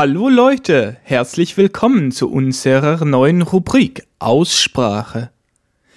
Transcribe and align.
Hallo 0.00 0.28
Leute, 0.28 0.96
herzlich 1.02 1.56
willkommen 1.56 2.12
zu 2.12 2.30
unserer 2.30 3.04
neuen 3.04 3.42
Rubrik 3.42 4.04
Aussprache. 4.20 5.32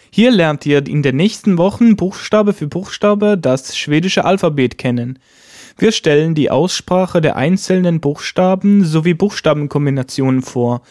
Hier 0.10 0.32
lernt 0.32 0.66
ihr 0.66 0.88
in 0.88 1.04
den 1.04 1.18
nächsten 1.18 1.60
Wochen 1.60 1.96
Buchstabe 1.98 2.54
für 2.54 2.66
Buchstabe 2.66 3.38
das 3.38 3.78
schwedische 3.78 4.26
Alphabet 4.26 4.80
kennen. 4.80 5.20
Wir 5.78 5.92
stellen 5.92 6.34
die 6.34 6.50
Aussprache 6.50 7.22
der 7.22 7.36
einzelnen 7.36 8.00
Buchstaben 8.00 8.86
sowie 8.86 9.14
Buchstabenkombinationen 9.14 10.42
vor. 10.42 10.82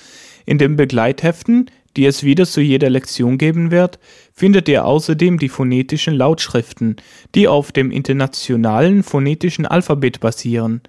In 0.46 0.58
den 0.58 0.76
Begleitheften, 0.76 1.68
die 1.96 2.06
es 2.06 2.22
wieder 2.22 2.46
zu 2.46 2.60
jeder 2.60 2.90
Lektion 2.90 3.38
geben 3.38 3.72
wird, 3.72 3.98
findet 4.32 4.68
ihr 4.68 4.84
außerdem 4.84 5.40
die 5.40 5.48
phonetischen 5.48 6.14
Lautschriften, 6.14 6.94
die 7.34 7.48
auf 7.48 7.72
dem 7.72 7.90
internationalen 7.90 9.02
phonetischen 9.02 9.66
Alphabet 9.66 10.20
basieren. 10.20 10.82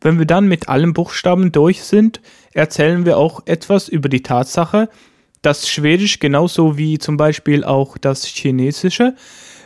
Wenn 0.00 0.18
wir 0.18 0.26
dann 0.26 0.46
mit 0.46 0.68
allen 0.68 0.92
Buchstaben 0.92 1.50
durch 1.50 1.82
sind, 1.82 2.20
erzählen 2.52 3.04
wir 3.04 3.18
auch 3.18 3.42
etwas 3.46 3.88
über 3.88 4.08
die 4.08 4.22
Tatsache, 4.22 4.88
dass 5.42 5.68
Schwedisch 5.68 6.18
genauso 6.20 6.78
wie 6.78 6.98
zum 6.98 7.16
Beispiel 7.16 7.64
auch 7.64 7.98
das 7.98 8.24
Chinesische, 8.24 9.14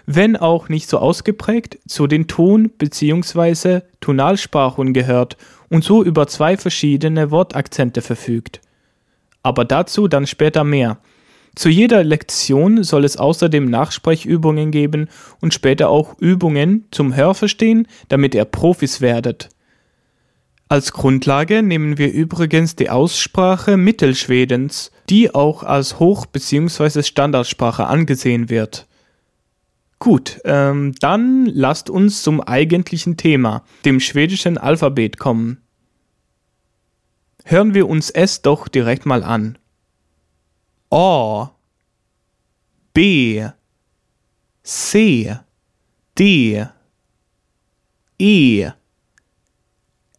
wenn 0.06 0.36
auch 0.36 0.68
nicht 0.68 0.88
so 0.88 0.98
ausgeprägt, 0.98 1.78
zu 1.86 2.06
den 2.06 2.26
Ton- 2.26 2.70
bzw. 2.70 3.80
Tonalsprachen 4.00 4.92
gehört 4.92 5.36
und 5.68 5.84
so 5.84 6.02
über 6.02 6.26
zwei 6.26 6.56
verschiedene 6.56 7.30
Wortakzente 7.30 8.02
verfügt. 8.02 8.60
Aber 9.42 9.64
dazu 9.64 10.08
dann 10.08 10.26
später 10.26 10.64
mehr. 10.64 10.98
Zu 11.54 11.68
jeder 11.68 12.02
Lektion 12.02 12.82
soll 12.82 13.04
es 13.04 13.18
außerdem 13.18 13.66
Nachsprechübungen 13.66 14.70
geben 14.70 15.08
und 15.40 15.52
später 15.52 15.90
auch 15.90 16.18
Übungen 16.18 16.86
zum 16.90 17.14
Hörverstehen, 17.14 17.86
damit 18.08 18.34
ihr 18.34 18.46
Profis 18.46 19.02
werdet. 19.02 19.50
Als 20.72 20.92
Grundlage 20.92 21.62
nehmen 21.62 21.98
wir 21.98 22.10
übrigens 22.10 22.76
die 22.76 22.88
Aussprache 22.88 23.76
Mittelschwedens, 23.76 24.90
die 25.10 25.34
auch 25.34 25.64
als 25.64 25.98
Hoch- 25.98 26.24
bzw. 26.24 27.02
Standardsprache 27.02 27.84
angesehen 27.84 28.48
wird. 28.48 28.86
Gut, 29.98 30.40
ähm, 30.46 30.94
dann 30.98 31.44
lasst 31.44 31.90
uns 31.90 32.22
zum 32.22 32.40
eigentlichen 32.40 33.18
Thema, 33.18 33.64
dem 33.84 34.00
schwedischen 34.00 34.56
Alphabet, 34.56 35.18
kommen. 35.18 35.60
Hören 37.44 37.74
wir 37.74 37.86
uns 37.86 38.08
es 38.08 38.40
doch 38.40 38.66
direkt 38.66 39.04
mal 39.04 39.24
an. 39.24 39.58
A 40.88 41.50
B 42.94 43.46
C 44.62 45.36
D 46.16 46.66
E 48.18 48.70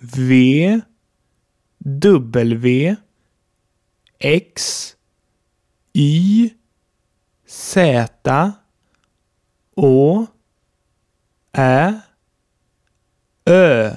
V 0.00 0.82
W 1.84 2.96
X 4.18 4.96
Y 5.94 6.56
Z 7.46 7.76
Å 9.76 10.26
Ä 11.56 12.02
Ö. 13.46 13.90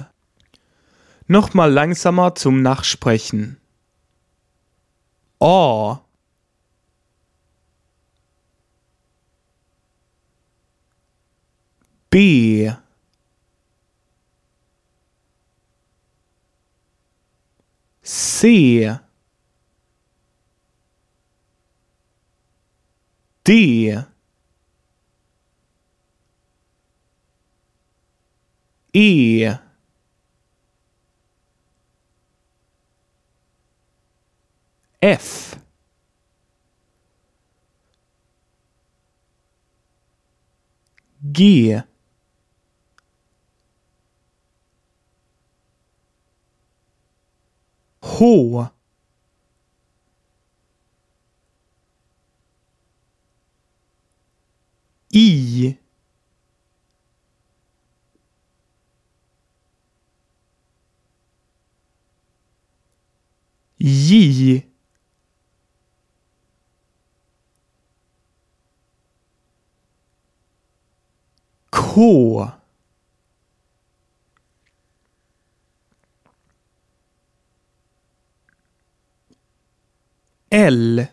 Nochmal 1.26 1.70
langsamer 1.72 2.34
zum 2.34 2.62
Nachsprechen. 2.62 3.56
A 5.40 6.00
B 12.10 12.83
C 18.44 18.90
D. 23.42 24.04
E. 28.92 29.50
F. 35.00 35.56
G 41.32 41.82
H. 48.14 48.70
I. 55.12 55.78
J. 63.80 64.66
K. 71.70 72.63
L. 80.54 81.08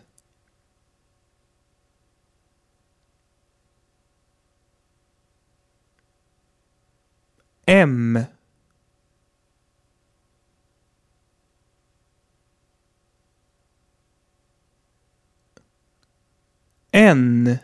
M. 7.66 8.28
N. 16.92 17.60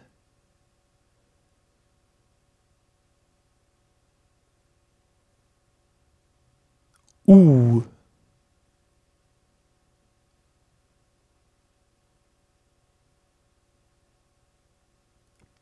O. 7.28 7.97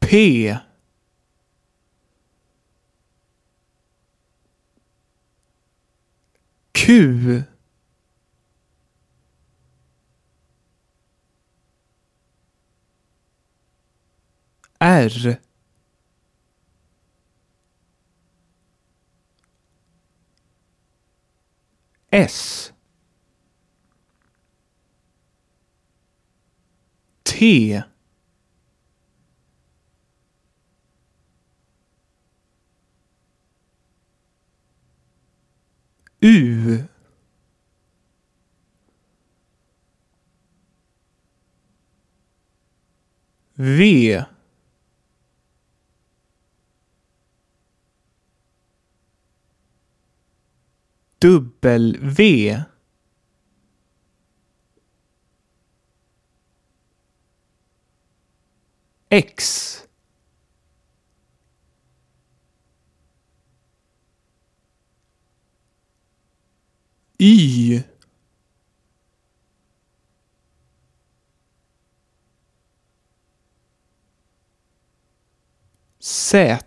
P. 0.07 0.55
Q. 6.73 7.45
R. 14.81 15.41
S. 22.13 22.73
T 27.25 27.83
U 36.27 36.89
V. 43.59 44.27
W. 51.21 52.67
X. 59.11 59.87
Y. 67.19 67.96
Z 76.37 76.59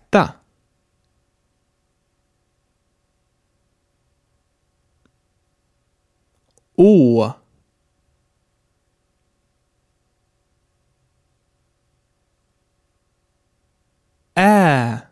O 6.76 7.34
Ä. 14.36 15.02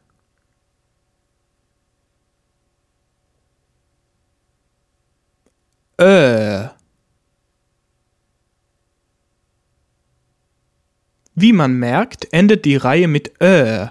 Ö. 6.01 6.69
Wie 11.35 11.53
man 11.53 11.73
merkt, 11.79 12.33
endet 12.33 12.65
die 12.65 12.77
Reihe 12.77 13.07
mit 13.07 13.33
Ö 13.41 13.87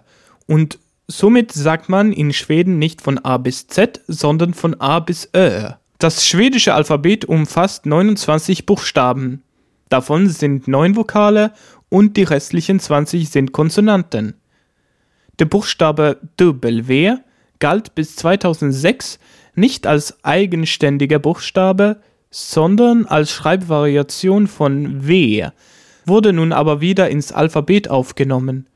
und 0.47 0.79
somit 1.07 1.51
sagt 1.51 1.89
man 1.89 2.11
in 2.11 2.33
Schweden 2.33 2.79
nicht 2.79 3.01
von 3.01 3.17
A 3.19 3.37
bis 3.37 3.67
Z, 3.67 4.01
sondern 4.07 4.53
von 4.53 4.79
A 4.81 4.99
bis 4.99 5.29
Ö. 5.35 5.69
Das 5.99 6.25
schwedische 6.25 6.73
Alphabet 6.73 7.25
umfasst 7.25 7.85
29 7.85 8.65
Buchstaben. 8.65 9.43
Davon 9.89 10.29
sind 10.29 10.67
neun 10.67 10.95
Vokale 10.95 11.53
und 11.89 12.17
die 12.17 12.23
restlichen 12.23 12.79
20 12.79 13.29
sind 13.29 13.51
Konsonanten. 13.51 14.35
Der 15.39 15.45
Buchstabe 15.45 16.19
W 16.39 17.15
galt 17.59 17.95
bis 17.95 18.15
2006 18.15 19.19
nicht 19.55 19.87
als 19.87 20.23
eigenständiger 20.23 21.19
Buchstabe, 21.19 22.01
sondern 22.29 23.05
als 23.05 23.31
Schreibvariation 23.31 24.47
von 24.47 25.07
W, 25.07 25.49
wurde 26.05 26.33
nun 26.33 26.53
aber 26.53 26.81
wieder 26.81 27.09
ins 27.09 27.31
Alphabet 27.31 27.89
aufgenommen. 27.89 28.67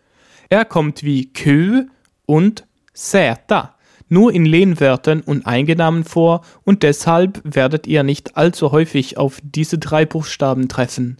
Er 0.52 0.66
kommt 0.66 1.04
wie 1.04 1.32
Kö 1.32 1.86
und 2.26 2.68
Säta 2.94 3.78
nur 4.10 4.34
in 4.34 4.44
Lehnwörtern 4.44 5.22
und 5.22 5.48
Eingenamen 5.48 6.04
vor 6.04 6.42
und 6.66 6.84
deshalb 6.84 7.40
werdet 7.46 7.88
ihr 7.88 8.04
nicht 8.04 8.36
allzu 8.36 8.74
häufig 8.74 9.18
auf 9.18 9.40
diese 9.42 9.78
drei 9.78 10.06
Buchstaben 10.06 10.68
treffen. 10.68 11.20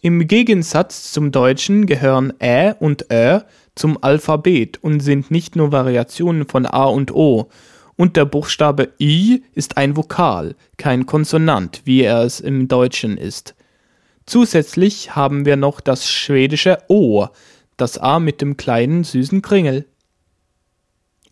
Im 0.00 0.26
Gegensatz 0.26 1.12
zum 1.12 1.30
Deutschen 1.30 1.86
gehören 1.86 2.32
Ä 2.40 2.74
und 2.80 3.06
Ö 3.12 3.38
zum 3.76 4.02
Alphabet 4.02 4.82
und 4.82 4.98
sind 4.98 5.30
nicht 5.30 5.54
nur 5.54 5.70
Variationen 5.70 6.48
von 6.48 6.66
A 6.66 6.86
und 6.86 7.14
O, 7.14 7.50
und 7.94 8.16
der 8.16 8.24
Buchstabe 8.24 8.88
I 8.98 9.44
ist 9.54 9.76
ein 9.76 9.96
Vokal, 9.96 10.56
kein 10.76 11.06
Konsonant, 11.06 11.82
wie 11.84 12.02
er 12.02 12.24
es 12.24 12.40
im 12.40 12.66
Deutschen 12.66 13.16
ist. 13.16 13.54
Zusätzlich 14.26 15.14
haben 15.14 15.44
wir 15.44 15.54
noch 15.54 15.80
das 15.80 16.10
schwedische 16.10 16.78
O, 16.88 17.28
das 17.80 17.98
A 17.98 18.18
mit 18.18 18.40
dem 18.40 18.56
kleinen 18.56 19.04
süßen 19.04 19.42
Kringel. 19.42 19.86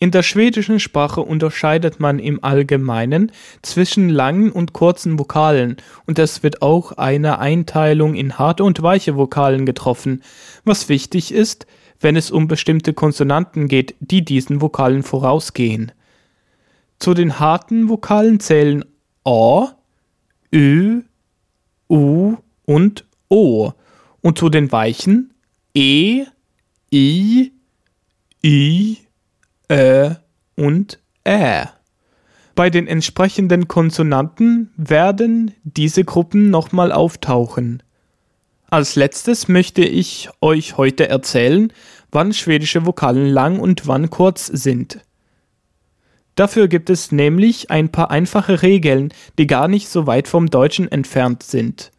In 0.00 0.12
der 0.12 0.22
schwedischen 0.22 0.78
Sprache 0.78 1.20
unterscheidet 1.20 1.98
man 1.98 2.20
im 2.20 2.44
Allgemeinen 2.44 3.32
zwischen 3.62 4.08
langen 4.08 4.52
und 4.52 4.72
kurzen 4.72 5.18
Vokalen 5.18 5.76
und 6.06 6.20
es 6.20 6.44
wird 6.44 6.62
auch 6.62 6.92
eine 6.92 7.40
Einteilung 7.40 8.14
in 8.14 8.38
harte 8.38 8.62
und 8.62 8.80
weiche 8.80 9.16
Vokalen 9.16 9.66
getroffen, 9.66 10.22
was 10.64 10.88
wichtig 10.88 11.32
ist, 11.32 11.66
wenn 12.00 12.14
es 12.14 12.30
um 12.30 12.46
bestimmte 12.46 12.92
Konsonanten 12.92 13.66
geht, 13.66 13.96
die 13.98 14.24
diesen 14.24 14.60
Vokalen 14.60 15.02
vorausgehen. 15.02 15.90
Zu 17.00 17.14
den 17.14 17.40
harten 17.40 17.88
Vokalen 17.88 18.38
zählen 18.38 18.84
A, 19.24 19.72
Ö, 20.54 21.00
U 21.90 22.36
und 22.66 23.04
O 23.28 23.72
und 24.20 24.38
zu 24.38 24.48
den 24.48 24.70
weichen 24.70 25.34
E, 25.74 26.24
I, 26.90 27.52
I, 28.42 28.96
Ä 29.70 30.16
und 30.56 30.98
Ä. 31.26 31.68
Bei 32.54 32.70
den 32.70 32.86
entsprechenden 32.86 33.68
Konsonanten 33.68 34.72
werden 34.76 35.54
diese 35.64 36.04
Gruppen 36.04 36.48
nochmal 36.48 36.90
auftauchen. 36.90 37.82
Als 38.70 38.96
letztes 38.96 39.48
möchte 39.48 39.82
ich 39.82 40.30
euch 40.40 40.78
heute 40.78 41.10
erzählen, 41.10 41.72
wann 42.10 42.32
schwedische 42.32 42.86
Vokalen 42.86 43.28
lang 43.28 43.60
und 43.60 43.86
wann 43.86 44.08
kurz 44.08 44.46
sind. 44.46 45.00
Dafür 46.36 46.68
gibt 46.68 46.88
es 46.88 47.12
nämlich 47.12 47.70
ein 47.70 47.92
paar 47.92 48.10
einfache 48.10 48.62
Regeln, 48.62 49.12
die 49.38 49.46
gar 49.46 49.68
nicht 49.68 49.88
so 49.90 50.06
weit 50.06 50.26
vom 50.26 50.48
Deutschen 50.48 50.90
entfernt 50.90 51.42
sind. 51.42 51.92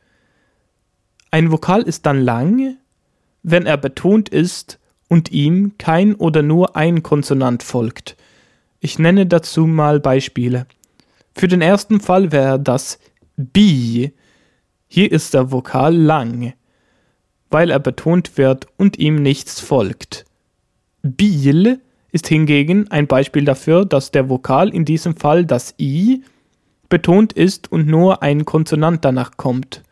Ein 1.30 1.52
Vokal 1.52 1.84
ist 1.84 2.08
dann 2.08 2.22
lang, 2.22 2.78
wenn 3.44 3.68
er 3.68 3.78
betont 3.78 4.30
ist 4.30 4.79
und 5.10 5.32
ihm 5.32 5.74
kein 5.78 6.16
oder 6.16 6.42
nur 6.42 6.78
ein 6.78 7.04
Konsonant 7.04 7.64
folgt. 7.64 8.16
Ich 8.80 8.98
nenne 8.98 9.26
dazu 9.26 9.68
mal 9.68 10.00
Beispiele. 10.00 10.66
Für 11.36 11.50
den 11.50 11.62
ersten 11.62 12.00
Fall 12.00 12.32
wäre 12.32 12.60
das 12.60 13.00
Bi. 13.36 14.14
Hier 14.88 15.12
ist 15.12 15.34
der 15.34 15.52
Vokal 15.52 15.96
lang, 15.96 16.54
weil 17.50 17.72
er 17.72 17.80
betont 17.80 18.38
wird 18.38 18.68
und 18.78 18.98
ihm 18.98 19.16
nichts 19.16 19.60
folgt. 19.60 20.26
Bil 21.02 21.82
ist 22.12 22.28
hingegen 22.28 22.90
ein 22.90 23.08
Beispiel 23.08 23.46
dafür, 23.46 23.86
dass 23.86 24.12
der 24.12 24.30
Vokal 24.30 24.70
in 24.70 24.86
diesem 24.86 25.16
Fall 25.16 25.46
das 25.46 25.76
I 25.80 26.24
betont 26.90 27.34
ist 27.34 27.72
und 27.72 27.88
nur 27.88 28.24
ein 28.24 28.46
Konsonant 28.46 29.06
danach 29.06 29.38
kommt. 29.38 29.84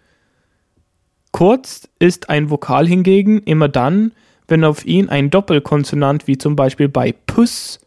Kurz 1.31 1.87
ist 1.99 2.29
ein 2.29 2.49
Vokal 2.49 2.87
hingegen 2.87 3.39
immer 3.43 3.69
dann, 3.69 4.11
wenn 4.47 4.63
auf 4.63 4.85
ihn 4.85 5.09
ein 5.09 5.29
Doppelkonsonant 5.29 6.27
wie 6.27 6.37
zum 6.37 6.55
Beispiel 6.55 6.89
bei 6.89 7.11
Puss 7.11 7.79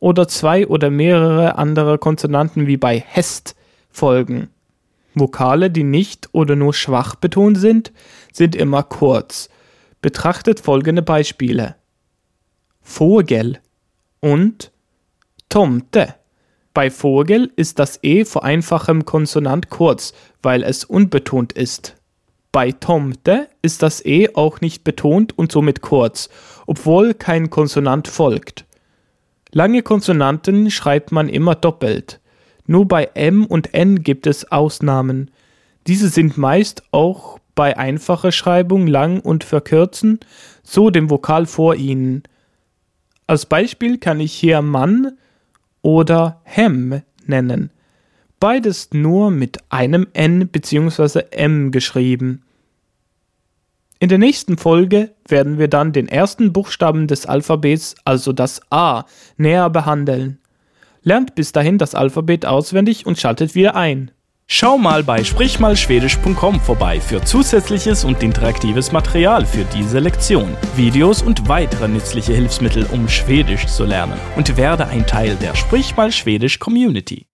oder 0.00 0.28
zwei 0.28 0.66
oder 0.66 0.90
mehrere 0.90 1.56
andere 1.58 1.98
Konsonanten 1.98 2.66
wie 2.66 2.76
bei 2.76 2.98
Hest 2.98 3.54
folgen. 3.90 4.48
Vokale, 5.14 5.70
die 5.70 5.84
nicht 5.84 6.28
oder 6.32 6.56
nur 6.56 6.74
schwach 6.74 7.14
betont 7.14 7.58
sind, 7.58 7.92
sind 8.32 8.54
immer 8.54 8.82
kurz. 8.82 9.48
Betrachtet 10.02 10.60
folgende 10.60 11.02
Beispiele. 11.02 11.76
Vogel 12.82 13.58
und 14.20 14.70
Tomte. 15.48 16.14
Bei 16.74 16.90
Vogel 16.90 17.50
ist 17.56 17.78
das 17.78 17.98
E 18.02 18.26
vor 18.26 18.44
einfachem 18.44 19.06
Konsonant 19.06 19.70
kurz, 19.70 20.12
weil 20.42 20.62
es 20.62 20.84
unbetont 20.84 21.54
ist. 21.54 21.95
Bei 22.56 22.72
Tomte 22.72 23.50
ist 23.60 23.82
das 23.82 24.02
E 24.06 24.30
auch 24.32 24.62
nicht 24.62 24.82
betont 24.82 25.38
und 25.38 25.52
somit 25.52 25.82
kurz, 25.82 26.30
obwohl 26.66 27.12
kein 27.12 27.50
Konsonant 27.50 28.08
folgt. 28.08 28.64
Lange 29.52 29.82
Konsonanten 29.82 30.70
schreibt 30.70 31.12
man 31.12 31.28
immer 31.28 31.54
doppelt. 31.54 32.18
Nur 32.64 32.88
bei 32.88 33.10
M 33.12 33.44
und 33.44 33.74
N 33.74 34.02
gibt 34.02 34.26
es 34.26 34.50
Ausnahmen. 34.50 35.30
Diese 35.86 36.08
sind 36.08 36.38
meist 36.38 36.82
auch 36.92 37.38
bei 37.54 37.76
einfacher 37.76 38.32
Schreibung 38.32 38.86
lang 38.86 39.20
und 39.20 39.44
verkürzen, 39.44 40.20
so 40.62 40.88
dem 40.88 41.10
Vokal 41.10 41.44
vor 41.44 41.74
ihnen. 41.74 42.22
Als 43.26 43.44
Beispiel 43.44 43.98
kann 43.98 44.18
ich 44.18 44.32
hier 44.32 44.62
Mann 44.62 45.18
oder 45.82 46.40
Hem 46.44 47.02
nennen. 47.26 47.68
Beides 48.40 48.94
nur 48.94 49.30
mit 49.30 49.58
einem 49.68 50.06
N 50.14 50.48
bzw. 50.48 51.20
M 51.32 51.70
geschrieben. 51.70 52.44
In 53.98 54.10
der 54.10 54.18
nächsten 54.18 54.58
Folge 54.58 55.14
werden 55.26 55.58
wir 55.58 55.68
dann 55.68 55.92
den 55.92 56.06
ersten 56.06 56.52
Buchstaben 56.52 57.06
des 57.06 57.24
Alphabets, 57.24 57.94
also 58.04 58.32
das 58.32 58.60
A, 58.70 59.04
näher 59.38 59.70
behandeln. 59.70 60.38
Lernt 61.02 61.34
bis 61.34 61.52
dahin 61.52 61.78
das 61.78 61.94
Alphabet 61.94 62.44
auswendig 62.44 63.06
und 63.06 63.18
schaltet 63.18 63.54
wieder 63.54 63.74
ein. 63.74 64.10
Schau 64.48 64.76
mal 64.76 65.02
bei 65.02 65.24
sprichmalschwedisch.com 65.24 66.60
vorbei 66.60 67.00
für 67.00 67.22
zusätzliches 67.24 68.04
und 68.04 68.22
interaktives 68.22 68.92
Material 68.92 69.44
für 69.46 69.64
diese 69.74 69.98
Lektion, 69.98 70.56
Videos 70.76 71.22
und 71.22 71.48
weitere 71.48 71.88
nützliche 71.88 72.34
Hilfsmittel, 72.34 72.86
um 72.92 73.08
Schwedisch 73.08 73.66
zu 73.66 73.84
lernen 73.84 74.18
und 74.36 74.56
werde 74.56 74.86
ein 74.86 75.06
Teil 75.06 75.36
der 75.36 75.56
Sprich 75.56 75.96
mal 75.96 76.12
Schwedisch 76.12 76.58
Community. 76.58 77.26